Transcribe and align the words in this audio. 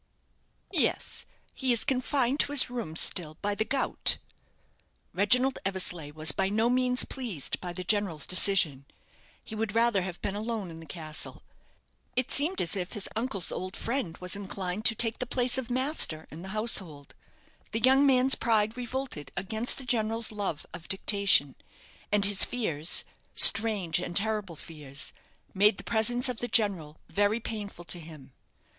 "Yes, 0.73 1.27
he 1.53 1.71
is 1.71 1.83
confined 1.85 2.39
to 2.39 2.51
his 2.51 2.71
rooms 2.71 2.99
still 3.01 3.37
by 3.39 3.53
the 3.53 3.63
gout." 3.63 4.17
Reginald 5.13 5.59
Eversleigh 5.63 6.09
was 6.11 6.31
by 6.31 6.49
no 6.49 6.71
means 6.71 7.05
pleased 7.05 7.61
by 7.61 7.71
the 7.71 7.83
general's 7.83 8.25
decision. 8.25 8.87
He 9.43 9.53
would 9.53 9.75
rather 9.75 10.01
have 10.01 10.19
been 10.23 10.33
alone 10.33 10.71
in 10.71 10.79
the 10.79 10.87
castle. 10.87 11.43
It 12.15 12.31
seemed 12.31 12.61
as 12.63 12.75
if 12.75 12.93
his 12.93 13.09
uncle's 13.15 13.51
old 13.51 13.75
friend 13.75 14.17
was 14.17 14.35
inclined 14.35 14.85
to 14.85 14.95
take 14.95 15.19
the 15.19 15.27
place 15.27 15.59
of 15.59 15.69
master 15.69 16.27
in 16.31 16.41
the 16.41 16.47
household. 16.57 17.13
The 17.71 17.79
young 17.81 18.03
man's 18.03 18.33
pride 18.33 18.75
revolted 18.75 19.31
against 19.37 19.77
the 19.77 19.85
general's 19.85 20.31
love 20.31 20.65
of 20.73 20.87
dictation; 20.87 21.53
and 22.11 22.25
his 22.25 22.43
fears 22.43 23.05
strange 23.35 23.99
and 23.99 24.17
terrible 24.17 24.55
fears 24.55 25.13
made 25.53 25.77
the 25.77 25.83
presence 25.83 26.27
of 26.27 26.37
the 26.39 26.47
general 26.47 26.97
very 27.07 27.39
painful 27.39 27.85
to 27.85 27.99
him. 27.99 28.33